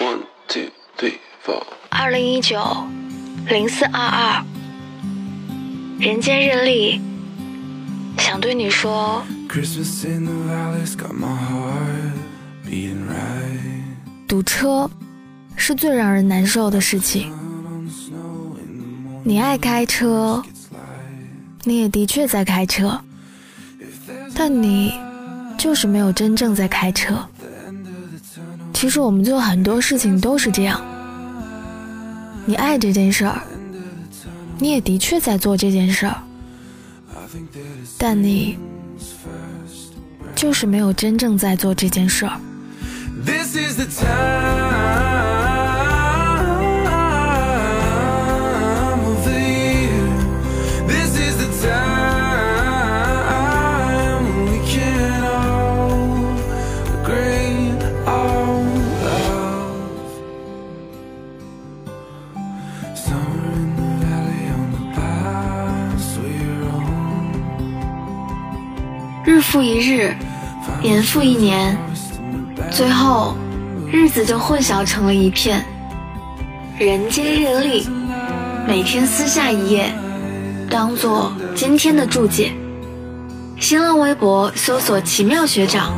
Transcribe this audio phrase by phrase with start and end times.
[0.00, 1.62] One two three four。
[1.90, 2.58] 二零一九
[3.48, 4.44] 零四二二，
[6.00, 7.00] 人间日历，
[8.18, 12.12] 想对你说，Christmas in the valley's got my heart
[12.66, 14.26] beating right.
[14.26, 14.90] 堵车
[15.56, 17.32] 是最让人难受的事情。
[19.22, 20.42] 你爱开车，
[21.62, 23.00] 你也的确在开车，
[24.34, 24.92] 但你
[25.56, 27.14] 就是没有真正在开车。
[27.38, 28.72] the end of the tunnel.
[28.84, 30.78] 其实我们做很多事情都是这样，
[32.44, 33.40] 你爱这件事儿，
[34.58, 36.14] 你也的确在做这件事儿，
[37.96, 38.58] 但你
[40.34, 42.38] 就是没有真正在做这件事儿。
[69.26, 70.14] 日复一日，
[70.82, 71.76] 年复一年，
[72.70, 73.34] 最后
[73.90, 75.64] 日子就混淆成了一片。
[76.78, 77.88] 人间日历，
[78.66, 79.92] 每天撕下一页，
[80.70, 82.52] 当做今天的注解。
[83.58, 85.94] 新浪微博搜索“奇妙学长”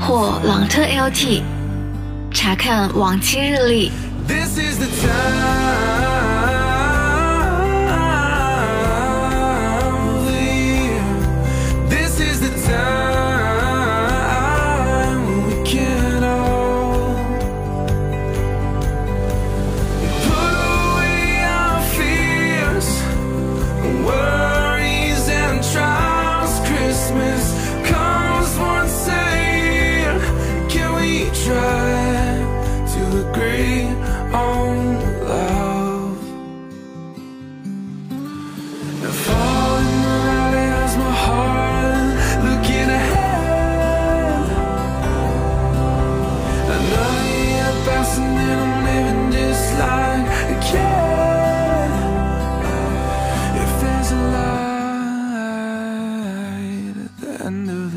[0.00, 1.42] 或“朗特 LT”，
[2.32, 3.92] 查看往期日历。
[4.26, 6.13] This is the time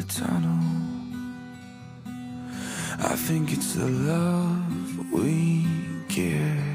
[0.08, 0.60] tunnel,
[3.00, 5.66] I think it's the love we
[6.08, 6.67] give.